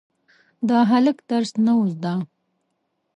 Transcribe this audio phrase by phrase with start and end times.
[0.67, 2.13] د هلک درس نه و زده.